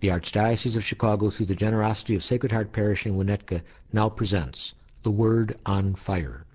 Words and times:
The 0.00 0.08
Archdiocese 0.08 0.76
of 0.76 0.84
Chicago, 0.84 1.28
through 1.28 1.44
the 1.44 1.54
generosity 1.54 2.14
of 2.14 2.24
Sacred 2.24 2.50
Heart 2.50 2.72
Parish 2.72 3.04
in 3.04 3.18
Winnetka, 3.18 3.60
now 3.92 4.08
presents 4.08 4.72
The 5.02 5.10
Word 5.10 5.58
on 5.66 5.94
Fire. 5.94 6.46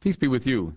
Peace 0.00 0.16
be 0.16 0.26
with 0.26 0.44
you. 0.44 0.74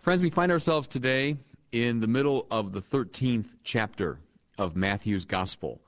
Friends, 0.00 0.22
we 0.22 0.30
find 0.30 0.52
ourselves 0.52 0.86
today 0.86 1.36
in 1.72 1.98
the 1.98 2.06
middle 2.06 2.46
of 2.52 2.70
the 2.70 2.80
13th 2.80 3.48
chapter 3.64 4.20
of 4.58 4.76
Matthew's 4.76 5.24
Gospel. 5.24 5.80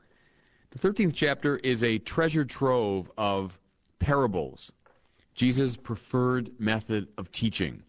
The 0.70 0.80
13th 0.80 1.14
chapter 1.14 1.58
is 1.58 1.84
a 1.84 1.98
treasure 1.98 2.44
trove 2.44 3.08
of 3.16 3.60
parables, 4.00 4.72
Jesus' 5.36 5.76
preferred 5.76 6.50
method 6.58 7.06
of 7.18 7.30
teaching. 7.30 7.84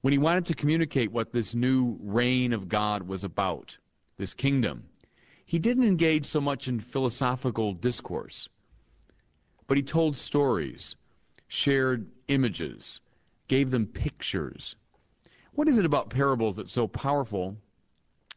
When 0.00 0.10
he 0.10 0.18
wanted 0.18 0.46
to 0.46 0.54
communicate 0.54 1.12
what 1.12 1.30
this 1.30 1.54
new 1.54 1.96
reign 2.00 2.52
of 2.52 2.68
God 2.68 3.04
was 3.04 3.22
about, 3.22 3.78
this 4.16 4.34
kingdom, 4.34 4.82
he 5.46 5.60
didn't 5.60 5.84
engage 5.84 6.26
so 6.26 6.40
much 6.40 6.66
in 6.66 6.80
philosophical 6.80 7.72
discourse, 7.72 8.48
but 9.68 9.76
he 9.76 9.82
told 9.82 10.16
stories, 10.16 10.96
shared 11.46 12.10
images, 12.26 13.00
gave 13.46 13.70
them 13.70 13.86
pictures. 13.86 14.74
What 15.52 15.68
is 15.68 15.78
it 15.78 15.84
about 15.84 16.10
parables 16.10 16.56
that's 16.56 16.72
so 16.72 16.88
powerful? 16.88 17.56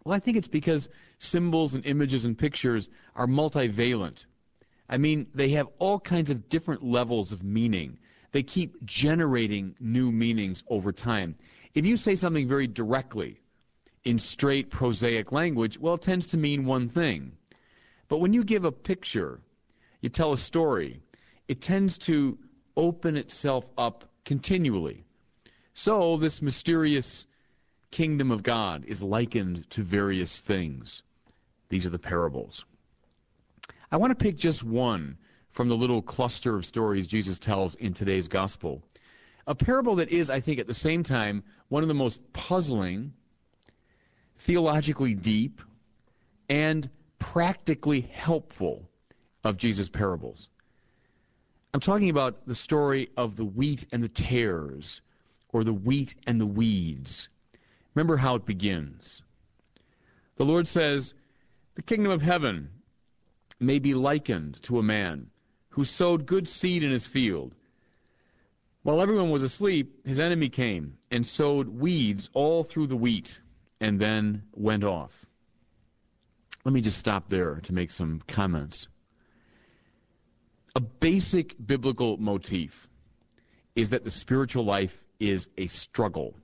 Well, 0.06 0.16
I 0.16 0.20
think 0.20 0.38
it's 0.38 0.48
because 0.48 0.88
symbols 1.18 1.74
and 1.74 1.84
images 1.86 2.26
and 2.26 2.38
pictures 2.38 2.90
are 3.16 3.28
multivalent. 3.28 4.26
I 4.88 4.98
mean, 4.98 5.26
they 5.34 5.50
have 5.50 5.68
all 5.80 6.00
kinds 6.00 6.30
of 6.30 6.48
different 6.48 6.84
levels 6.84 7.32
of 7.32 7.44
meaning. 7.44 7.98
They 8.32 8.44
keep 8.44 8.86
generating 8.86 9.76
new 9.80 10.12
meanings 10.12 10.64
over 10.70 10.92
time. 10.92 11.36
If 11.74 11.88
you 11.88 11.98
say 11.98 12.14
something 12.14 12.48
very 12.48 12.68
directly, 12.68 13.40
in 14.06 14.20
straight 14.20 14.70
prosaic 14.70 15.32
language, 15.32 15.78
well, 15.78 15.96
it 15.96 16.02
tends 16.02 16.28
to 16.28 16.38
mean 16.38 16.66
one 16.66 16.88
thing. 16.88 17.32
But 18.08 18.20
when 18.20 18.34
you 18.34 18.44
give 18.44 18.66
a 18.66 18.72
picture, 18.72 19.42
you 20.02 20.10
tell 20.10 20.34
a 20.34 20.38
story, 20.38 21.00
it 21.48 21.62
tends 21.62 21.98
to 22.00 22.38
open 22.78 23.18
itself 23.18 23.70
up 23.78 24.06
continually. 24.26 25.04
So, 25.74 26.18
this 26.18 26.42
mysterious 26.42 27.28
kingdom 27.92 28.32
of 28.32 28.44
God 28.44 28.86
is 28.86 29.04
likened 29.04 29.70
to 29.72 29.84
various 29.84 30.40
things. 30.40 31.04
These 31.70 31.86
are 31.86 31.92
the 31.92 32.00
parables. 32.00 32.66
I 33.92 33.98
want 33.98 34.12
to 34.12 34.16
pick 34.16 34.38
just 34.38 34.64
one 34.64 35.18
from 35.52 35.68
the 35.68 35.78
little 35.78 36.02
cluster 36.02 36.56
of 36.56 36.66
stories 36.66 37.08
Jesus 37.08 37.40
tells 37.40 37.76
in 37.76 37.94
today's 37.94 38.28
gospel. 38.28 38.84
A 39.48 39.56
parable 39.56 39.96
that 39.96 40.10
is, 40.10 40.30
I 40.30 40.40
think, 40.40 40.60
at 40.60 40.68
the 40.68 40.74
same 40.74 41.02
time, 41.02 41.44
one 41.70 41.82
of 41.82 41.90
the 41.90 41.96
most 41.96 42.22
puzzling 42.34 43.14
theologically 44.40 45.14
deep, 45.14 45.62
and 46.48 46.90
practically 47.20 48.00
helpful 48.00 48.90
of 49.44 49.58
Jesus' 49.58 49.90
parables. 49.90 50.50
I'm 51.74 51.82
talking 51.82 52.10
about 52.10 52.48
the 52.48 52.56
story 52.56 53.10
of 53.18 53.36
the 53.36 53.44
wheat 53.44 53.86
and 53.92 54.02
the 54.02 54.08
tares, 54.08 55.02
or 55.50 55.66
the 55.66 55.74
wheat 55.74 56.16
and 56.26 56.40
the 56.40 56.46
weeds. 56.46 57.28
Remember 57.94 58.16
how 58.16 58.36
it 58.36 58.46
begins. 58.46 59.22
The 60.38 60.46
Lord 60.46 60.70
says, 60.70 61.14
The 61.76 61.82
kingdom 61.82 62.12
of 62.12 62.22
heaven 62.22 62.70
may 63.60 63.78
be 63.78 63.94
likened 63.94 64.64
to 64.64 64.80
a 64.80 64.84
man 64.84 65.30
who 65.68 65.84
sowed 65.84 66.26
good 66.26 66.48
seed 66.48 66.82
in 66.82 66.92
his 66.92 67.06
field. 67.06 67.56
While 68.84 69.02
everyone 69.02 69.32
was 69.32 69.44
asleep, 69.44 70.08
his 70.08 70.20
enemy 70.20 70.48
came 70.48 70.98
and 71.12 71.28
sowed 71.28 71.68
weeds 71.68 72.30
all 72.34 72.64
through 72.64 72.88
the 72.88 72.96
wheat 72.96 73.42
and 73.82 74.00
then 74.00 74.44
went 74.54 74.84
off. 74.84 75.26
Let 76.66 76.74
me 76.74 76.82
just 76.82 76.98
stop 76.98 77.30
there 77.30 77.56
to 77.64 77.74
make 77.74 77.92
some 77.92 78.22
comments. 78.28 78.88
A 80.76 80.80
basic 80.80 81.56
biblical 81.66 82.18
motif 82.18 82.90
is 83.76 83.90
that 83.90 84.04
the 84.04 84.12
spiritual 84.12 84.66
life 84.66 85.04
is 85.20 85.50
a 85.58 85.68
struggle. 85.68 86.36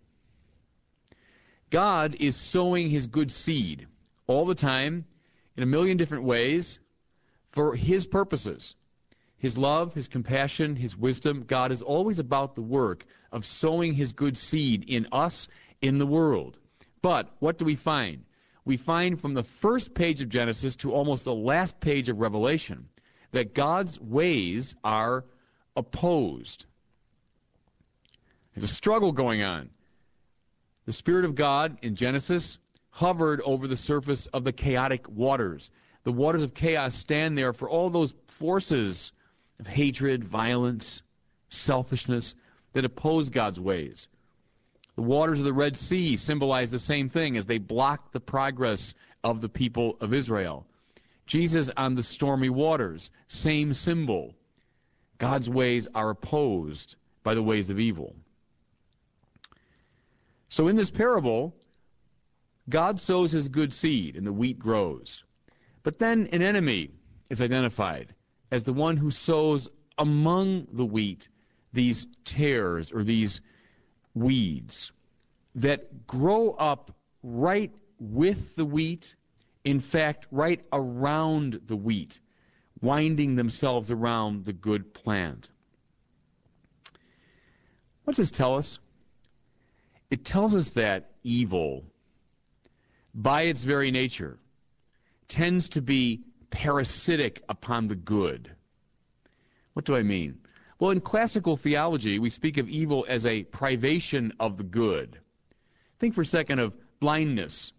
God 1.70 2.16
is 2.20 2.36
sowing 2.36 2.90
his 2.90 3.08
good 3.08 3.32
seed 3.32 3.88
all 4.28 4.46
the 4.46 4.56
time 4.56 5.06
in 5.58 5.64
a 5.64 5.68
million 5.68 5.98
different 5.98 6.24
ways 6.24 6.80
for 7.52 7.76
his 7.76 8.06
purposes. 8.06 8.76
His 9.38 9.58
love, 9.58 9.94
his 9.94 10.08
compassion, 10.08 10.76
his 10.76 10.98
wisdom. 10.98 11.44
God 11.46 11.72
is 11.72 11.82
always 11.82 12.20
about 12.20 12.56
the 12.56 12.62
work 12.62 13.06
of 13.32 13.46
sowing 13.46 13.94
his 13.94 14.14
good 14.14 14.38
seed 14.38 14.86
in 14.88 15.08
us, 15.12 15.48
in 15.82 16.00
the 16.00 16.08
world. 16.08 16.58
But 17.06 17.30
what 17.38 17.60
do 17.60 17.66
we 17.66 17.76
find? 17.76 18.24
We 18.66 18.78
find 18.78 19.22
from 19.22 19.36
the 19.36 19.44
first 19.44 19.94
page 19.94 20.24
of 20.24 20.30
Genesis 20.30 20.76
to 20.78 20.92
almost 20.92 21.24
the 21.24 21.36
last 21.36 21.80
page 21.80 22.10
of 22.10 22.20
Revelation 22.20 22.90
that 23.32 23.54
God's 23.54 24.02
ways 24.02 24.76
are 24.84 25.24
opposed. 25.76 26.66
There's 28.56 28.64
a 28.64 28.74
struggle 28.74 29.12
going 29.12 29.44
on. 29.44 29.70
The 30.88 30.94
Spirit 30.94 31.26
of 31.26 31.36
God 31.36 31.78
in 31.84 31.96
Genesis 31.96 32.58
hovered 32.90 33.40
over 33.42 33.68
the 33.68 33.76
surface 33.76 34.26
of 34.34 34.44
the 34.44 34.52
chaotic 34.52 35.08
waters. 35.08 35.70
The 36.06 36.12
waters 36.12 36.42
of 36.42 36.56
chaos 36.56 36.96
stand 36.96 37.38
there 37.38 37.54
for 37.54 37.70
all 37.70 37.92
those 37.92 38.16
forces 38.28 39.12
of 39.60 39.68
hatred, 39.68 40.24
violence, 40.24 41.04
selfishness 41.50 42.34
that 42.74 42.84
oppose 42.84 43.30
God's 43.30 43.60
ways. 43.60 44.08
The 44.96 45.02
waters 45.02 45.40
of 45.40 45.46
the 45.46 45.54
Red 45.54 45.76
Sea 45.76 46.16
symbolize 46.16 46.72
the 46.72 46.80
same 46.80 47.10
thing 47.10 47.36
as 47.36 47.46
they 47.46 47.58
block 47.58 48.12
the 48.12 48.20
progress 48.20 48.96
of 49.24 49.42
the 49.42 49.50
people 49.50 49.98
of 50.00 50.14
Israel. 50.14 50.66
Jesus 51.26 51.70
on 51.76 51.96
the 51.96 52.04
stormy 52.04 52.50
waters, 52.50 53.12
same 53.28 53.74
symbol. 53.74 54.34
God's 55.18 55.50
ways 55.50 55.88
are 55.96 56.12
opposed 56.12 56.96
by 57.24 57.34
the 57.34 57.44
ways 57.44 57.70
of 57.70 57.80
evil. 57.80 58.16
So 60.50 60.68
in 60.68 60.76
this 60.76 60.92
parable, 60.92 61.56
God 62.70 63.00
sows 63.00 63.32
his 63.32 63.50
good 63.50 63.74
seed 63.74 64.16
and 64.16 64.26
the 64.26 64.34
wheat 64.34 64.60
grows. 64.60 65.24
But 65.84 66.00
then 66.00 66.28
an 66.32 66.42
enemy 66.42 66.92
is 67.30 67.42
identified 67.42 68.14
as 68.52 68.64
the 68.64 68.74
one 68.74 68.98
who 68.98 69.12
sows 69.12 69.68
among 69.98 70.68
the 70.72 70.86
wheat 70.86 71.28
these 71.74 72.08
tares 72.24 72.92
or 72.92 73.04
these 73.04 73.42
weeds 74.16 74.92
that 75.54 76.08
grow 76.08 76.52
up 76.52 76.96
right 77.22 77.72
with 78.00 78.56
the 78.56 78.66
wheat, 78.66 79.16
in 79.64 79.80
fact, 79.80 80.28
right 80.32 80.66
around 80.74 81.62
the 81.66 81.76
wheat, 81.76 82.20
winding 82.82 83.36
themselves 83.36 83.92
around 83.92 84.46
the 84.46 84.54
good 84.54 84.94
plant. 84.94 85.52
What 88.04 88.16
does 88.16 88.30
this 88.30 88.32
tell 88.32 88.56
us? 88.56 88.80
It 90.12 90.24
tells 90.24 90.56
us 90.56 90.72
that 90.72 91.12
evil, 91.24 91.84
by 93.14 93.44
its 93.44 93.64
very 93.64 93.92
nature, 93.92 94.38
tends 95.28 95.70
to 95.70 95.82
be 95.82 96.22
parasitic 96.52 97.44
upon 97.50 97.88
the 97.88 97.96
good. 97.96 98.52
What 99.74 99.86
do 99.86 99.96
I 99.96 100.04
mean? 100.04 100.38
Well, 100.80 100.92
in 100.92 101.00
classical 101.00 101.56
theology, 101.56 102.20
we 102.20 102.30
speak 102.30 102.58
of 102.58 102.68
evil 102.68 103.06
as 103.08 103.26
a 103.26 103.44
privation 103.44 104.34
of 104.40 104.58
the 104.58 104.64
good. 104.64 105.20
Think 106.00 106.14
for 106.14 106.22
a 106.22 106.26
second 106.26 106.60
of 106.60 106.74
blindness. 107.00 107.72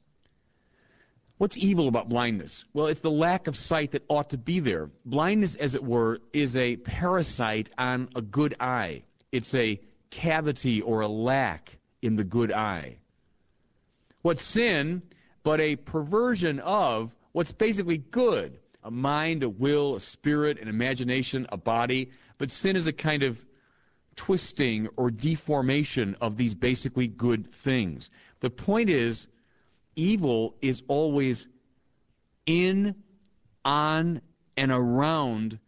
What's 1.38 1.59
evil 1.59 1.88
about 1.88 2.09
blindness? 2.09 2.65
Well, 2.73 2.87
it's 2.87 3.00
the 3.00 3.11
lack 3.11 3.47
of 3.47 3.56
sight 3.56 3.91
that 3.91 4.05
ought 4.09 4.31
to 4.31 4.38
be 4.38 4.61
there. 4.61 4.88
Blindness, 5.05 5.56
as 5.56 5.75
it 5.75 5.85
were, 5.85 6.20
is 6.32 6.56
a 6.56 6.76
parasite 6.76 7.70
on 7.76 8.09
a 8.15 8.23
good 8.23 8.56
eye. 8.59 9.03
It's 9.32 9.55
a 9.55 9.79
cavity 10.09 10.81
or 10.81 11.03
a 11.03 11.09
lack 11.09 11.79
in 12.00 12.17
the 12.17 12.25
good 12.25 12.53
eye. 12.53 12.97
What's 14.23 14.43
sin 14.43 15.03
but 15.43 15.61
a 15.61 15.76
perversion 15.76 16.59
of 16.61 17.15
what's 17.32 17.53
basically 17.53 17.99
good? 17.99 18.59
A 18.84 18.90
mind, 18.90 19.43
a 19.43 19.49
will, 19.49 19.96
a 19.96 20.00
spirit, 20.00 20.61
an 20.61 20.69
imagination, 20.69 21.46
a 21.50 21.56
body. 21.56 22.11
But 22.38 22.50
sin 22.50 22.76
is 22.76 22.87
a 22.87 22.93
kind 22.93 23.23
of 23.23 23.44
twisting 24.14 24.88
or 24.96 25.11
deformation 25.11 26.17
of 26.20 26.37
these 26.37 26.55
basically 26.55 27.06
good 27.06 27.52
things. 27.52 28.11
The 28.40 28.50
point 28.50 28.90
is, 28.90 29.28
evil 29.94 30.56
is 30.62 30.82
always 30.88 31.49
in, 32.46 32.94
on, 33.64 34.20
and 34.56 34.73
around 34.73 35.58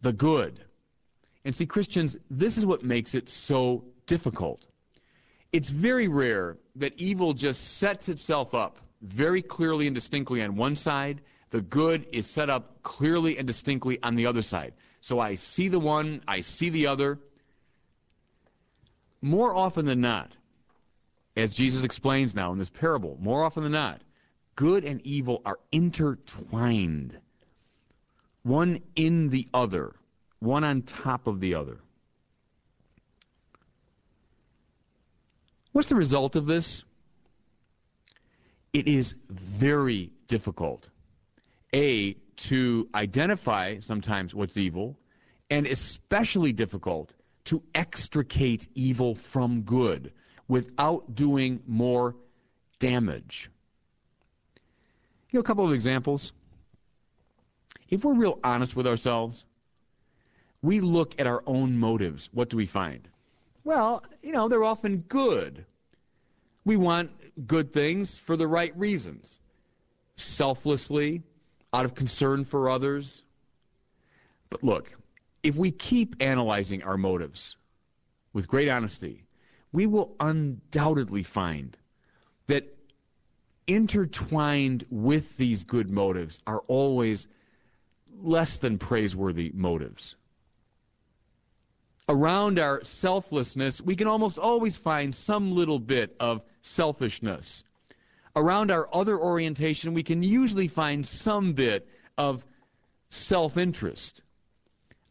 the 0.00 0.12
good. 0.12 0.64
And 1.44 1.54
see, 1.54 1.66
Christians, 1.66 2.16
this 2.30 2.56
is 2.56 2.64
what 2.64 2.84
makes 2.84 3.14
it 3.14 3.28
so 3.28 3.84
difficult. 4.06 4.66
It's 5.52 5.68
very 5.68 6.08
rare 6.08 6.56
that 6.76 6.94
evil 6.96 7.34
just 7.34 7.78
sets 7.78 8.08
itself 8.08 8.54
up 8.54 8.78
very 9.02 9.42
clearly 9.42 9.86
and 9.86 9.94
distinctly 9.94 10.42
on 10.42 10.56
one 10.56 10.76
side. 10.76 11.20
The 11.52 11.60
good 11.60 12.06
is 12.12 12.26
set 12.26 12.48
up 12.48 12.82
clearly 12.82 13.36
and 13.36 13.46
distinctly 13.46 13.98
on 14.02 14.14
the 14.14 14.24
other 14.24 14.40
side. 14.40 14.72
So 15.02 15.20
I 15.20 15.34
see 15.34 15.68
the 15.68 15.78
one, 15.78 16.22
I 16.26 16.40
see 16.40 16.70
the 16.70 16.86
other. 16.86 17.18
More 19.20 19.54
often 19.54 19.84
than 19.84 20.00
not, 20.00 20.34
as 21.36 21.52
Jesus 21.52 21.84
explains 21.84 22.34
now 22.34 22.52
in 22.52 22.58
this 22.58 22.70
parable, 22.70 23.18
more 23.20 23.44
often 23.44 23.64
than 23.64 23.72
not, 23.72 24.00
good 24.56 24.86
and 24.86 25.02
evil 25.06 25.42
are 25.44 25.58
intertwined, 25.72 27.18
one 28.44 28.80
in 28.96 29.28
the 29.28 29.46
other, 29.52 29.94
one 30.38 30.64
on 30.64 30.80
top 30.80 31.26
of 31.26 31.38
the 31.38 31.54
other. 31.54 31.80
What's 35.72 35.88
the 35.88 35.96
result 35.96 36.34
of 36.34 36.46
this? 36.46 36.82
It 38.72 38.88
is 38.88 39.16
very 39.28 40.12
difficult, 40.28 40.88
A, 41.74 42.14
to 42.36 42.88
identify 42.94 43.78
sometimes 43.78 44.34
what's 44.34 44.56
evil, 44.56 44.96
and 45.50 45.66
especially 45.66 46.52
difficult 46.52 47.14
to 47.44 47.62
extricate 47.74 48.68
evil 48.74 49.14
from 49.14 49.62
good 49.62 50.12
without 50.48 51.14
doing 51.14 51.60
more 51.66 52.16
damage. 52.78 53.50
You 55.30 55.38
know, 55.38 55.40
a 55.40 55.44
couple 55.44 55.64
of 55.64 55.72
examples. 55.72 56.32
If 57.88 58.04
we're 58.04 58.14
real 58.14 58.38
honest 58.44 58.76
with 58.76 58.86
ourselves, 58.86 59.46
we 60.62 60.80
look 60.80 61.20
at 61.20 61.26
our 61.26 61.42
own 61.46 61.76
motives. 61.78 62.28
What 62.32 62.48
do 62.48 62.56
we 62.56 62.66
find? 62.66 63.08
Well, 63.64 64.04
you 64.22 64.32
know, 64.32 64.48
they're 64.48 64.64
often 64.64 64.98
good. 65.08 65.64
We 66.64 66.76
want 66.76 67.10
good 67.46 67.72
things 67.72 68.18
for 68.18 68.36
the 68.36 68.46
right 68.46 68.76
reasons 68.78 69.40
selflessly, 70.16 71.22
out 71.72 71.84
of 71.84 71.94
concern 71.94 72.44
for 72.44 72.68
others. 72.68 73.24
But 74.50 74.62
look, 74.62 74.96
if 75.42 75.56
we 75.56 75.70
keep 75.70 76.16
analyzing 76.20 76.82
our 76.82 76.96
motives 76.96 77.56
with 78.32 78.48
great 78.48 78.68
honesty, 78.68 79.24
we 79.72 79.86
will 79.86 80.14
undoubtedly 80.20 81.22
find 81.22 81.76
that 82.46 82.76
intertwined 83.66 84.84
with 84.90 85.36
these 85.36 85.62
good 85.62 85.90
motives 85.90 86.40
are 86.46 86.60
always 86.68 87.28
less 88.20 88.58
than 88.58 88.78
praiseworthy 88.78 89.50
motives. 89.54 90.16
Around 92.08 92.58
our 92.58 92.82
selflessness, 92.84 93.80
we 93.80 93.96
can 93.96 94.06
almost 94.06 94.38
always 94.38 94.76
find 94.76 95.14
some 95.14 95.52
little 95.54 95.78
bit 95.78 96.14
of 96.20 96.44
selfishness. 96.60 97.64
Around 98.34 98.70
our 98.70 98.88
other 98.92 99.18
orientation, 99.18 99.92
we 99.92 100.02
can 100.02 100.22
usually 100.22 100.68
find 100.68 101.04
some 101.04 101.52
bit 101.52 101.86
of 102.16 102.44
self 103.10 103.56
interest. 103.56 104.22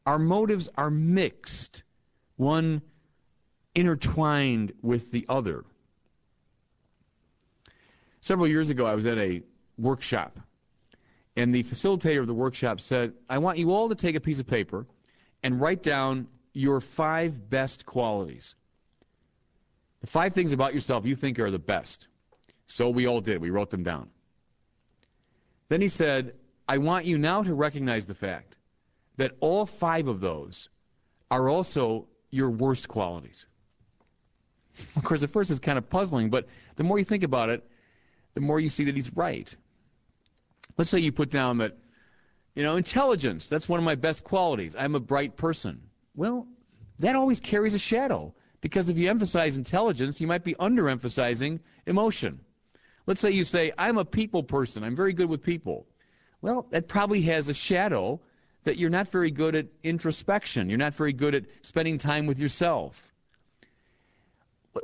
Our 0.05 0.17
motives 0.17 0.69
are 0.75 0.89
mixed, 0.89 1.83
one 2.37 2.81
intertwined 3.75 4.73
with 4.81 5.11
the 5.11 5.25
other. 5.29 5.63
Several 8.21 8.47
years 8.47 8.69
ago, 8.69 8.85
I 8.85 8.95
was 8.95 9.05
at 9.05 9.17
a 9.17 9.41
workshop, 9.77 10.39
and 11.35 11.53
the 11.53 11.63
facilitator 11.63 12.19
of 12.19 12.27
the 12.27 12.33
workshop 12.33 12.81
said, 12.81 13.13
I 13.29 13.37
want 13.37 13.57
you 13.57 13.71
all 13.71 13.89
to 13.89 13.95
take 13.95 14.15
a 14.15 14.19
piece 14.19 14.39
of 14.39 14.47
paper 14.47 14.85
and 15.43 15.61
write 15.61 15.83
down 15.83 16.27
your 16.53 16.81
five 16.81 17.49
best 17.49 17.85
qualities. 17.85 18.55
The 20.01 20.07
five 20.07 20.33
things 20.33 20.51
about 20.51 20.73
yourself 20.73 21.05
you 21.05 21.15
think 21.15 21.39
are 21.39 21.51
the 21.51 21.59
best. 21.59 22.07
So 22.71 22.89
we 22.89 23.05
all 23.05 23.19
did. 23.19 23.41
We 23.41 23.49
wrote 23.49 23.69
them 23.69 23.83
down. 23.83 24.09
Then 25.67 25.81
he 25.81 25.89
said, 25.89 26.35
I 26.69 26.77
want 26.77 27.03
you 27.03 27.17
now 27.17 27.43
to 27.43 27.53
recognize 27.53 28.05
the 28.05 28.13
fact 28.13 28.55
that 29.17 29.33
all 29.41 29.65
five 29.65 30.07
of 30.07 30.21
those 30.21 30.69
are 31.29 31.49
also 31.49 32.07
your 32.29 32.49
worst 32.49 32.87
qualities. 32.87 33.45
Of 34.95 35.03
course, 35.03 35.21
at 35.21 35.29
first 35.29 35.51
it's 35.51 35.59
kind 35.59 35.77
of 35.77 35.89
puzzling, 35.89 36.29
but 36.29 36.47
the 36.77 36.83
more 36.85 36.97
you 36.97 37.03
think 37.03 37.23
about 37.23 37.49
it, 37.49 37.61
the 38.35 38.41
more 38.41 38.57
you 38.57 38.69
see 38.69 38.85
that 38.85 38.95
he's 38.95 39.13
right. 39.17 39.53
Let's 40.77 40.89
say 40.89 40.99
you 40.99 41.11
put 41.11 41.29
down 41.29 41.57
that, 41.57 41.77
you 42.55 42.63
know, 42.63 42.77
intelligence, 42.77 43.49
that's 43.49 43.67
one 43.67 43.79
of 43.79 43.83
my 43.83 43.95
best 43.95 44.23
qualities. 44.23 44.77
I'm 44.79 44.95
a 44.95 44.99
bright 45.01 45.35
person. 45.35 45.81
Well, 46.15 46.47
that 46.99 47.17
always 47.17 47.41
carries 47.41 47.73
a 47.73 47.79
shadow 47.79 48.33
because 48.61 48.87
if 48.87 48.95
you 48.95 49.09
emphasize 49.09 49.57
intelligence, 49.57 50.21
you 50.21 50.27
might 50.27 50.45
be 50.45 50.53
underemphasizing 50.53 51.59
emotion. 51.85 52.39
Let's 53.07 53.21
say 53.21 53.31
you 53.31 53.43
say, 53.43 53.71
I'm 53.77 53.97
a 53.97 54.05
people 54.05 54.43
person, 54.43 54.83
I'm 54.83 54.95
very 54.95 55.13
good 55.13 55.29
with 55.29 55.43
people. 55.43 55.87
Well, 56.41 56.67
that 56.71 56.87
probably 56.87 57.21
has 57.23 57.49
a 57.49 57.53
shadow 57.53 58.19
that 58.63 58.77
you're 58.77 58.89
not 58.89 59.07
very 59.07 59.31
good 59.31 59.55
at 59.55 59.65
introspection, 59.83 60.69
you're 60.69 60.77
not 60.77 60.93
very 60.93 61.13
good 61.13 61.35
at 61.35 61.45
spending 61.61 61.97
time 61.97 62.27
with 62.27 62.39
yourself. 62.39 63.11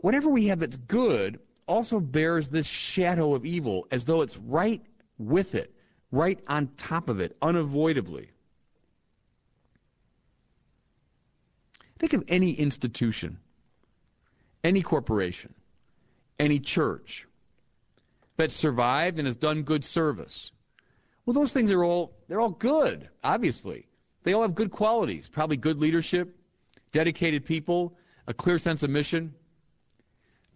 Whatever 0.01 0.29
we 0.29 0.47
have 0.47 0.59
that's 0.59 0.77
good 0.77 1.39
also 1.67 1.99
bears 1.99 2.49
this 2.49 2.65
shadow 2.65 3.33
of 3.35 3.45
evil 3.45 3.87
as 3.91 4.05
though 4.05 4.21
it's 4.21 4.37
right 4.37 4.81
with 5.19 5.55
it, 5.55 5.73
right 6.11 6.39
on 6.47 6.67
top 6.77 7.09
of 7.09 7.19
it, 7.19 7.37
unavoidably. 7.41 8.29
Think 11.99 12.13
of 12.13 12.23
any 12.27 12.51
institution, 12.51 13.39
any 14.63 14.81
corporation, 14.81 15.53
any 16.39 16.59
church 16.59 17.26
that's 18.37 18.55
survived 18.55 19.19
and 19.19 19.25
has 19.27 19.35
done 19.35 19.63
good 19.63 19.83
service. 19.83 20.51
Well, 21.25 21.33
those 21.33 21.51
things 21.51 21.71
are 21.71 21.83
all 21.83 22.13
they're 22.27 22.39
all 22.39 22.51
good, 22.51 23.09
obviously. 23.23 23.87
They 24.23 24.33
all 24.33 24.41
have 24.41 24.55
good 24.55 24.71
qualities, 24.71 25.27
probably 25.27 25.57
good 25.57 25.79
leadership, 25.79 26.35
dedicated 26.91 27.45
people, 27.45 27.97
a 28.27 28.33
clear 28.33 28.57
sense 28.57 28.83
of 28.83 28.89
mission. 28.89 29.33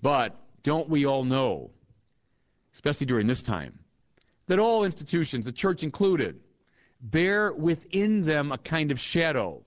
But 0.02 0.36
don't 0.64 0.90
we 0.90 1.06
all 1.06 1.24
know, 1.24 1.72
especially 2.74 3.08
during 3.08 3.28
this 3.28 3.42
time, 3.42 3.78
that 4.48 4.60
all 4.60 4.84
institutions, 4.84 5.46
the 5.46 5.52
church 5.52 5.84
included, 5.84 6.40
bear 7.02 7.52
within 7.54 8.24
them 8.26 8.52
a 8.52 8.58
kind 8.58 8.92
of 8.92 9.00
shadow 9.00 9.64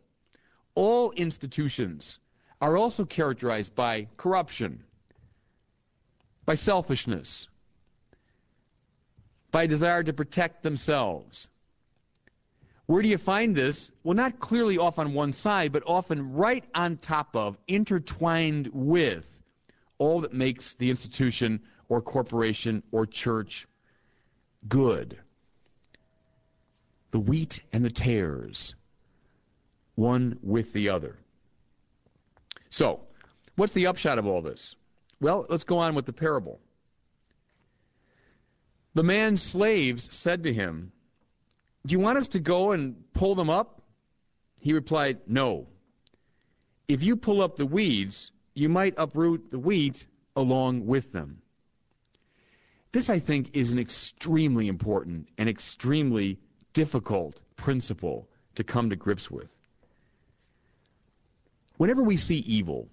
all 0.75 1.12
institutions 1.12 2.19
are 2.61 2.76
also 2.76 3.05
characterized 3.05 3.75
by 3.75 4.09
corruption, 4.16 4.83
by 6.44 6.54
selfishness, 6.54 7.49
by 9.54 9.68
desire 9.68 10.02
to 10.02 10.12
protect 10.12 10.64
themselves. 10.64 11.49
Where 12.87 13.02
do 13.02 13.08
you 13.08 13.18
find 13.18 13.54
this? 13.54 13.92
Well, 14.02 14.16
not 14.16 14.40
clearly 14.40 14.78
off 14.78 14.99
on 14.99 15.14
one 15.14 15.32
side, 15.32 15.70
but 15.70 15.84
often 15.87 16.32
right 16.32 16.64
on 16.75 16.96
top 16.96 17.37
of, 17.37 17.56
intertwined 17.68 18.68
with 18.73 19.40
all 19.99 20.20
that 20.23 20.32
makes 20.34 20.75
the 20.75 20.90
institution 20.90 21.62
or 21.88 22.02
corporation 22.02 22.82
or 22.90 23.06
church 23.06 23.68
good. 24.68 25.18
The 27.12 27.20
wheat 27.20 27.61
and 27.73 27.84
the 27.84 27.90
tares 27.90 28.75
one 29.94 30.37
with 30.42 30.73
the 30.73 30.88
other. 30.88 31.16
So, 32.70 33.02
what's 33.54 33.73
the 33.73 33.87
upshot 33.87 34.18
of 34.18 34.26
all 34.26 34.42
this? 34.42 34.75
Well, 35.20 35.46
let's 35.49 35.62
go 35.62 35.78
on 35.78 35.94
with 35.94 36.06
the 36.06 36.12
parable. 36.12 36.58
The 38.94 39.02
man's 39.02 39.42
slaves 39.42 40.08
said 40.14 40.44
to 40.44 40.52
him, 40.52 40.92
Do 41.84 41.92
you 41.92 41.98
want 41.98 42.18
us 42.18 42.28
to 42.28 42.40
go 42.40 42.72
and 42.72 42.94
pull 43.12 43.34
them 43.34 43.50
up? 43.50 43.82
He 44.60 44.72
replied, 44.72 45.18
No. 45.26 45.66
If 46.86 47.02
you 47.02 47.16
pull 47.16 47.42
up 47.42 47.56
the 47.56 47.66
weeds, 47.66 48.30
you 48.54 48.68
might 48.68 48.94
uproot 48.96 49.50
the 49.50 49.58
wheat 49.58 50.06
along 50.36 50.86
with 50.86 51.12
them. 51.12 51.42
This, 52.92 53.10
I 53.10 53.18
think, 53.18 53.50
is 53.52 53.72
an 53.72 53.78
extremely 53.80 54.68
important 54.68 55.28
and 55.38 55.48
extremely 55.48 56.38
difficult 56.72 57.40
principle 57.56 58.28
to 58.54 58.62
come 58.62 58.88
to 58.90 58.96
grips 58.96 59.30
with. 59.30 59.48
Whenever 61.78 62.02
we 62.02 62.16
see 62.16 62.38
evil, 62.38 62.88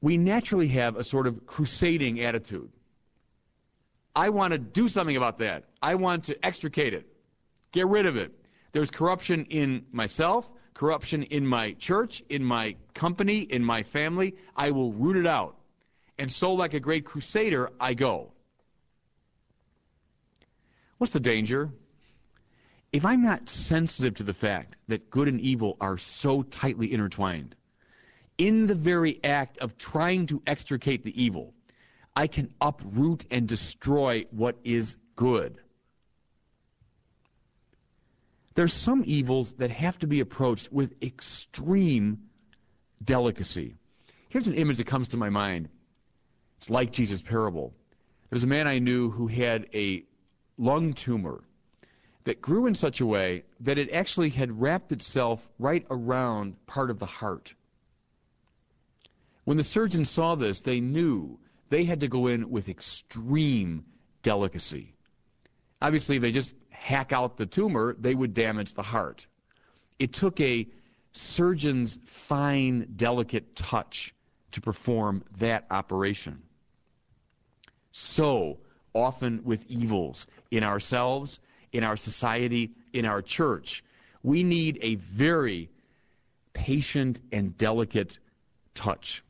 we 0.00 0.16
naturally 0.16 0.68
have 0.68 0.94
a 0.94 1.02
sort 1.02 1.26
of 1.26 1.44
crusading 1.46 2.20
attitude. 2.20 2.70
I 4.16 4.30
want 4.30 4.52
to 4.52 4.58
do 4.58 4.88
something 4.88 5.16
about 5.16 5.38
that. 5.38 5.64
I 5.80 5.94
want 5.94 6.24
to 6.24 6.44
extricate 6.44 6.92
it, 6.92 7.06
get 7.70 7.86
rid 7.86 8.06
of 8.06 8.16
it. 8.16 8.32
There's 8.72 8.90
corruption 8.90 9.44
in 9.44 9.86
myself, 9.92 10.50
corruption 10.74 11.22
in 11.24 11.46
my 11.46 11.72
church, 11.74 12.22
in 12.28 12.42
my 12.42 12.74
company, 12.94 13.40
in 13.42 13.62
my 13.62 13.84
family. 13.84 14.34
I 14.56 14.72
will 14.72 14.92
root 14.92 15.16
it 15.16 15.26
out. 15.26 15.56
And 16.18 16.32
so, 16.32 16.52
like 16.52 16.74
a 16.74 16.80
great 16.80 17.04
crusader, 17.04 17.70
I 17.78 17.94
go. 17.94 18.32
What's 20.98 21.12
the 21.12 21.20
danger? 21.20 21.70
if 22.96 23.04
I'm 23.04 23.22
not 23.22 23.50
sensitive 23.50 24.14
to 24.14 24.22
the 24.22 24.32
fact 24.32 24.76
that 24.88 25.10
good 25.10 25.28
and 25.28 25.38
evil 25.38 25.76
are 25.82 25.98
so 25.98 26.42
tightly 26.44 26.94
intertwined, 26.94 27.54
in 28.38 28.66
the 28.66 28.74
very 28.74 29.22
act 29.22 29.58
of 29.58 29.76
trying 29.76 30.26
to 30.28 30.42
extricate 30.46 31.02
the 31.02 31.22
evil, 31.22 31.52
I 32.16 32.26
can 32.26 32.50
uproot 32.62 33.26
and 33.30 33.46
destroy 33.46 34.24
what 34.30 34.56
is 34.64 34.96
good. 35.16 35.60
There's 38.54 38.72
some 38.72 39.02
evils 39.06 39.52
that 39.58 39.70
have 39.70 39.98
to 39.98 40.06
be 40.06 40.20
approached 40.20 40.72
with 40.72 40.94
extreme 41.02 42.18
delicacy. 43.04 43.74
Here's 44.30 44.46
an 44.46 44.54
image 44.54 44.78
that 44.78 44.86
comes 44.86 45.08
to 45.08 45.18
my 45.18 45.28
mind. 45.28 45.68
It's 46.56 46.70
like 46.70 46.90
Jesus' 46.90 47.20
parable. 47.20 47.74
There's 48.30 48.44
a 48.44 48.48
man 48.48 48.66
I 48.66 48.78
knew 48.78 49.10
who 49.10 49.26
had 49.26 49.68
a 49.74 50.02
lung 50.56 50.94
tumor 50.94 51.44
that 52.24 52.40
grew 52.40 52.66
in 52.66 52.74
such 52.74 53.02
a 53.02 53.06
way 53.06 53.44
that 53.60 53.76
it 53.76 53.92
actually 53.92 54.30
had 54.30 54.58
wrapped 54.58 54.90
itself 54.90 55.50
right 55.58 55.86
around 55.90 56.56
part 56.66 56.90
of 56.90 56.98
the 56.98 57.06
heart. 57.06 57.54
When 59.44 59.58
the 59.58 59.62
surgeons 59.62 60.08
saw 60.08 60.34
this, 60.34 60.62
they 60.62 60.80
knew 60.80 61.38
they 61.68 61.84
had 61.84 62.00
to 62.00 62.08
go 62.08 62.26
in 62.28 62.50
with 62.50 62.68
extreme 62.68 63.84
delicacy. 64.22 64.94
Obviously, 65.82 66.16
if 66.16 66.22
they 66.22 66.32
just 66.32 66.54
hack 66.70 67.12
out 67.12 67.36
the 67.36 67.46
tumor, 67.46 67.96
they 67.98 68.14
would 68.14 68.34
damage 68.34 68.74
the 68.74 68.82
heart. 68.82 69.26
It 69.98 70.12
took 70.12 70.40
a 70.40 70.66
surgeon's 71.12 71.98
fine, 72.04 72.86
delicate 72.96 73.56
touch 73.56 74.14
to 74.52 74.60
perform 74.60 75.24
that 75.38 75.66
operation. 75.70 76.42
So 77.92 78.58
often 78.94 79.42
with 79.44 79.64
evils 79.70 80.26
in 80.50 80.62
ourselves, 80.62 81.40
in 81.72 81.82
our 81.82 81.96
society, 81.96 82.72
in 82.92 83.04
our 83.04 83.22
church, 83.22 83.82
we 84.22 84.42
need 84.42 84.78
a 84.82 84.96
very 84.96 85.70
patient 86.52 87.20
and 87.32 87.56
delicate 87.58 88.18
touch. 88.74 89.22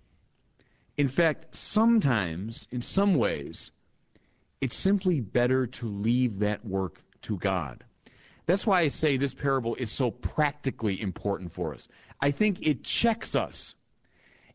In 0.98 1.08
fact, 1.08 1.54
sometimes, 1.54 2.66
in 2.70 2.80
some 2.80 3.14
ways, 3.14 3.72
it's 4.60 4.76
simply 4.76 5.20
better 5.20 5.66
to 5.66 5.86
leave 5.86 6.38
that 6.38 6.64
work 6.64 7.02
to 7.22 7.36
God. 7.38 7.84
That's 8.46 8.66
why 8.66 8.80
I 8.80 8.88
say 8.88 9.16
this 9.16 9.34
parable 9.34 9.74
is 9.74 9.90
so 9.90 10.10
practically 10.10 11.00
important 11.00 11.52
for 11.52 11.74
us. 11.74 11.88
I 12.20 12.30
think 12.30 12.66
it 12.66 12.82
checks 12.82 13.34
us 13.36 13.74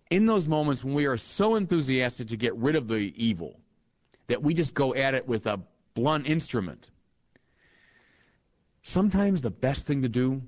in 0.09 0.25
those 0.25 0.47
moments 0.47 0.83
when 0.83 0.93
we 0.93 1.05
are 1.05 1.17
so 1.17 1.55
enthusiastic 1.55 2.27
to 2.29 2.37
get 2.37 2.55
rid 2.55 2.75
of 2.75 2.87
the 2.87 3.13
evil 3.15 3.59
that 4.27 4.41
we 4.41 4.53
just 4.53 4.73
go 4.73 4.95
at 4.95 5.13
it 5.13 5.27
with 5.27 5.45
a 5.45 5.59
blunt 5.93 6.27
instrument. 6.27 6.89
Sometimes 8.83 9.41
the 9.41 9.51
best 9.51 9.85
thing 9.85 10.01
to 10.01 10.09
do 10.09 10.41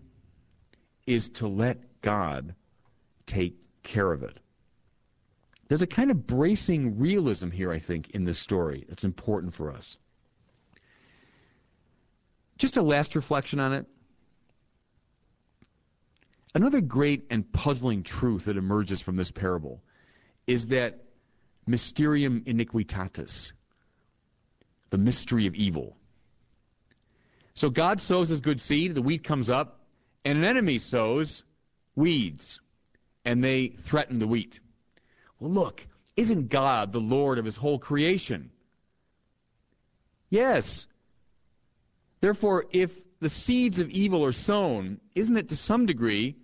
is 1.06 1.30
to 1.30 1.48
let 1.48 2.02
God 2.02 2.56
take 3.26 3.56
care 3.84 4.12
of 4.12 4.24
it. 4.24 4.40
There's 5.68 5.82
a 5.82 5.88
kind 5.88 6.12
of 6.12 6.28
bracing 6.28 7.00
realism 7.00 7.50
here, 7.50 7.72
I 7.72 7.80
think, 7.80 8.12
in 8.12 8.26
this 8.26 8.40
story 8.40 8.86
that's 8.88 9.06
important 9.06 9.54
for 9.54 9.72
us. 9.72 9.98
Just 12.58 12.78
a 12.78 12.82
last 12.82 13.16
reflection 13.16 13.60
on 13.60 13.74
it. 13.74 13.86
Another 16.56 16.82
great 16.82 17.26
and 17.30 17.52
puzzling 17.52 18.04
truth 18.04 18.46
that 18.46 18.58
emerges 18.58 19.02
from 19.02 19.16
this 19.16 19.32
parable 19.32 19.82
is 20.46 20.68
that 20.68 21.04
mysterium 21.66 22.42
iniquitatis, 22.46 23.54
the 24.92 24.98
mystery 24.98 25.48
of 25.48 25.56
evil. 25.56 25.98
So 27.56 27.70
God 27.70 28.00
sows 28.00 28.30
his 28.30 28.42
good 28.42 28.62
seed, 28.62 28.94
the 28.94 29.02
wheat 29.02 29.24
comes 29.24 29.50
up, 29.50 29.80
and 30.26 30.38
an 30.38 30.44
enemy 30.44 30.78
sows 30.78 31.44
weeds, 31.96 32.60
and 33.26 33.44
they 33.44 33.70
threaten 33.70 34.20
the 34.20 34.28
wheat. 34.28 34.60
Look, 35.44 35.86
isn't 36.16 36.48
God 36.48 36.94
the 36.94 37.02
Lord 37.02 37.38
of 37.38 37.44
his 37.44 37.58
whole 37.58 37.78
creation? 37.78 38.50
Yes. 40.30 40.88
Therefore, 42.22 42.66
if 42.72 43.02
the 43.20 43.28
seeds 43.28 43.80
of 43.80 43.90
evil 43.90 44.24
are 44.24 44.32
sown, 44.32 45.02
isn't 45.16 45.36
it 45.36 45.50
to 45.50 45.58
some 45.58 45.86
degree 45.86 46.38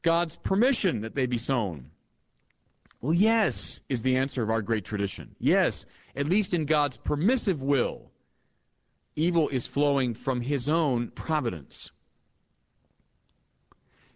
God's 0.00 0.36
permission 0.36 1.02
that 1.02 1.14
they 1.14 1.26
be 1.26 1.36
sown? 1.36 1.90
Well, 3.02 3.12
yes, 3.12 3.80
is 3.90 4.00
the 4.00 4.16
answer 4.16 4.42
of 4.42 4.48
our 4.48 4.62
great 4.62 4.86
tradition. 4.86 5.36
Yes, 5.38 5.84
at 6.16 6.26
least 6.26 6.54
in 6.54 6.64
God's 6.64 6.96
permissive 6.96 7.60
will, 7.60 8.10
evil 9.16 9.50
is 9.50 9.66
flowing 9.66 10.14
from 10.14 10.40
his 10.40 10.70
own 10.70 11.08
providence. 11.10 11.90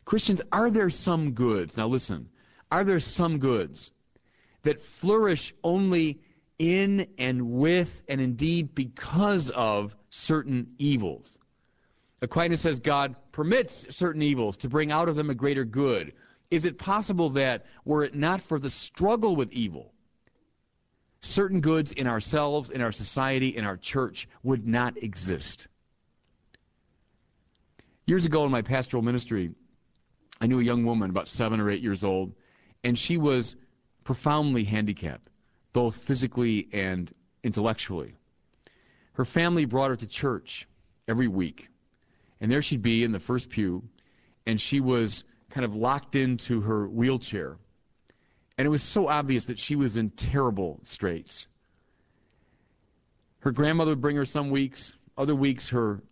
Christians, 0.06 0.40
are 0.50 0.70
there 0.70 0.88
some 0.88 1.32
goods? 1.32 1.76
Now 1.76 1.88
listen, 1.88 2.30
are 2.73 2.85
there 2.85 3.00
some 3.00 3.38
goods 3.38 3.92
that 4.62 4.80
flourish 4.80 5.54
only 5.64 6.20
in 6.58 7.06
and 7.18 7.50
with 7.50 8.02
and 8.08 8.20
indeed 8.20 8.74
because 8.74 9.50
of 9.50 9.96
certain 10.10 10.66
evils? 10.78 11.38
Aquinas 12.22 12.60
says 12.60 12.80
God 12.80 13.16
permits 13.32 13.86
certain 13.94 14.22
evils 14.22 14.56
to 14.58 14.68
bring 14.68 14.92
out 14.92 15.08
of 15.08 15.16
them 15.16 15.30
a 15.30 15.34
greater 15.34 15.64
good. 15.64 16.12
Is 16.50 16.64
it 16.64 16.78
possible 16.78 17.30
that, 17.30 17.66
were 17.84 18.04
it 18.04 18.14
not 18.14 18.40
for 18.40 18.58
the 18.58 18.68
struggle 18.68 19.36
with 19.36 19.52
evil, 19.52 19.94
certain 21.22 21.60
goods 21.60 21.92
in 21.92 22.06
ourselves, 22.06 22.70
in 22.70 22.80
our 22.80 22.92
society, 22.92 23.56
in 23.56 23.64
our 23.64 23.76
church 23.76 24.28
would 24.42 24.66
not 24.66 25.02
exist. 25.02 25.68
Years 28.06 28.26
ago 28.26 28.44
in 28.44 28.50
my 28.50 28.62
pastoral 28.62 29.02
ministry, 29.02 29.52
I 30.40 30.46
knew 30.46 30.60
a 30.60 30.64
young 30.64 30.84
woman 30.84 31.10
about 31.10 31.28
seven 31.28 31.60
or 31.60 31.70
eight 31.70 31.82
years 31.82 32.02
old, 32.02 32.32
and 32.84 32.98
she 32.98 33.18
was 33.18 33.56
profoundly 34.10 34.64
handicapped, 34.64 35.30
both 35.72 35.94
physically 35.94 36.68
and 36.72 37.12
intellectually. 37.44 38.12
Her 39.12 39.24
family 39.24 39.64
brought 39.64 39.90
her 39.90 39.96
to 39.96 40.06
church 40.08 40.66
every 41.06 41.28
week, 41.28 41.68
and 42.40 42.50
there 42.50 42.60
she'd 42.60 42.82
be 42.82 43.04
in 43.04 43.12
the 43.12 43.20
first 43.20 43.50
pew, 43.50 43.88
and 44.46 44.60
she 44.60 44.80
was 44.80 45.22
kind 45.48 45.64
of 45.64 45.76
locked 45.76 46.16
into 46.16 46.60
her 46.60 46.88
wheelchair 46.88 47.56
and 48.58 48.66
it 48.66 48.68
was 48.68 48.82
so 48.82 49.08
obvious 49.08 49.46
that 49.46 49.58
she 49.58 49.74
was 49.74 49.96
in 49.96 50.10
terrible 50.10 50.80
straits. 50.82 51.48
Her 53.38 53.52
grandmother 53.52 53.92
would 53.92 54.02
bring 54.02 54.16
her 54.16 54.26
some 54.26 54.50
weeks, 54.50 54.98
other 55.16 55.34
weeks 55.34 55.68
her 55.70 56.02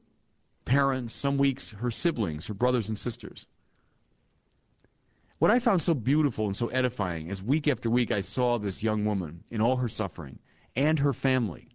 parents, 0.64 1.12
some 1.12 1.36
weeks 1.36 1.72
her 1.72 1.90
siblings, 1.90 2.46
her 2.46 2.54
brothers 2.54 2.88
and 2.88 2.98
sisters. 2.98 3.46
What 5.38 5.52
I 5.52 5.61
found 5.61 5.83
so 5.83 5.95
beautiful 5.95 6.47
and 6.47 6.57
so 6.57 6.66
edifying 6.68 7.28
is 7.28 7.42
week 7.42 7.68
after 7.68 7.88
week 7.88 8.11
I 8.11 8.21
saw 8.21 8.59
this 8.59 8.83
young 8.83 9.04
woman 9.04 9.45
in 9.50 9.61
all 9.61 9.76
her 9.76 9.88
suffering 9.88 10.40
and 10.75 10.99
her 10.99 11.12
family, 11.12 11.68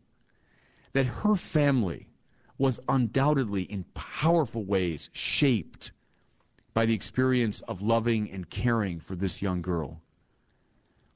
that 0.91 1.05
her 1.05 1.37
family 1.37 2.09
was 2.57 2.81
undoubtedly 2.89 3.63
in 3.63 3.85
powerful 3.93 4.65
ways 4.65 5.09
shaped 5.13 5.93
by 6.73 6.85
the 6.85 6.93
experience 6.93 7.61
of 7.61 7.81
loving 7.81 8.29
and 8.31 8.49
caring 8.49 8.99
for 8.99 9.15
this 9.15 9.41
young 9.41 9.61
girl. 9.61 10.01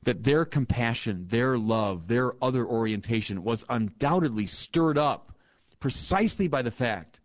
That 0.04 0.24
their 0.24 0.46
compassion, 0.46 1.28
their 1.28 1.58
love, 1.58 2.08
their 2.08 2.42
other 2.42 2.66
orientation 2.66 3.44
was 3.44 3.66
undoubtedly 3.68 4.46
stirred 4.46 4.98
up 4.98 5.38
precisely 5.82 6.48
by 6.48 6.62
the 6.62 6.72
fact 6.72 7.20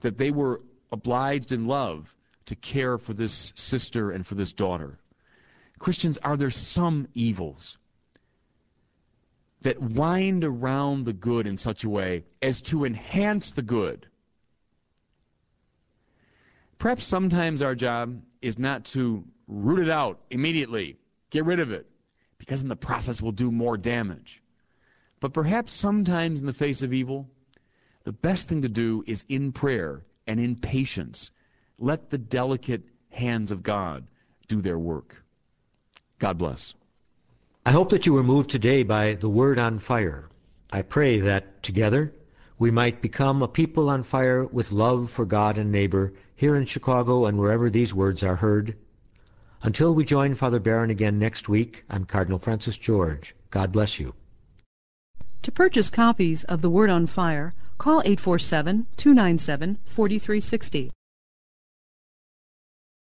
that 0.00 0.18
they 0.18 0.32
were 0.32 0.60
obliged 0.90 1.52
in 1.52 1.66
love 1.66 2.16
to 2.46 2.56
care 2.56 2.98
for 2.98 3.14
this 3.14 3.52
sister 3.56 4.10
and 4.10 4.26
for 4.26 4.34
this 4.34 4.52
daughter. 4.52 4.98
Christians, 5.78 6.18
are 6.18 6.36
there 6.36 6.50
some 6.50 7.08
evils 7.14 7.78
that 9.62 9.80
wind 9.80 10.44
around 10.44 11.04
the 11.04 11.12
good 11.12 11.46
in 11.46 11.56
such 11.56 11.84
a 11.84 11.88
way 11.88 12.24
as 12.40 12.60
to 12.62 12.84
enhance 12.84 13.52
the 13.52 13.62
good? 13.62 14.06
Perhaps 16.78 17.04
sometimes 17.04 17.62
our 17.62 17.74
job 17.74 18.20
is 18.40 18.58
not 18.58 18.84
to 18.86 19.24
root 19.46 19.78
it 19.78 19.90
out 19.90 20.20
immediately 20.30 20.96
Get 21.32 21.46
rid 21.46 21.60
of 21.60 21.72
it, 21.72 21.86
because 22.36 22.62
in 22.62 22.68
the 22.68 22.76
process 22.76 23.22
we'll 23.22 23.32
do 23.32 23.50
more 23.50 23.78
damage. 23.78 24.42
But 25.18 25.32
perhaps 25.32 25.72
sometimes 25.72 26.40
in 26.40 26.46
the 26.46 26.52
face 26.52 26.82
of 26.82 26.92
evil, 26.92 27.26
the 28.04 28.12
best 28.12 28.50
thing 28.50 28.60
to 28.60 28.68
do 28.68 29.02
is 29.06 29.24
in 29.30 29.50
prayer 29.50 30.04
and 30.26 30.38
in 30.38 30.56
patience. 30.56 31.30
Let 31.82 32.10
the 32.10 32.18
delicate 32.18 32.84
hands 33.10 33.50
of 33.50 33.64
God 33.64 34.06
do 34.46 34.60
their 34.60 34.78
work. 34.78 35.24
God 36.20 36.38
bless. 36.38 36.74
I 37.66 37.72
hope 37.72 37.90
that 37.90 38.06
you 38.06 38.12
were 38.12 38.22
moved 38.22 38.50
today 38.50 38.84
by 38.84 39.14
the 39.14 39.28
word 39.28 39.58
on 39.58 39.80
fire. 39.80 40.28
I 40.72 40.82
pray 40.82 41.18
that 41.18 41.60
together 41.64 42.14
we 42.56 42.70
might 42.70 43.02
become 43.02 43.42
a 43.42 43.48
people 43.48 43.90
on 43.90 44.04
fire 44.04 44.44
with 44.44 44.70
love 44.70 45.10
for 45.10 45.24
God 45.24 45.58
and 45.58 45.72
neighbor 45.72 46.12
here 46.36 46.54
in 46.54 46.66
Chicago 46.66 47.26
and 47.26 47.36
wherever 47.36 47.68
these 47.68 47.92
words 47.92 48.22
are 48.22 48.36
heard 48.36 48.76
until 49.64 49.92
we 49.92 50.04
join 50.04 50.36
Father 50.36 50.60
Barron 50.60 50.90
again 50.90 51.18
next 51.18 51.48
week, 51.48 51.84
I'm 51.90 52.04
Cardinal 52.04 52.38
Francis 52.38 52.76
George. 52.76 53.34
God 53.50 53.72
bless 53.72 53.98
you. 53.98 54.14
To 55.42 55.50
purchase 55.50 55.90
copies 55.90 56.44
of 56.44 56.62
The 56.62 56.70
Word 56.70 56.90
on 56.90 57.08
Fire, 57.08 57.54
Call 57.76 58.02
847 58.04 58.86
297 58.96 59.78
4360. 59.84 60.92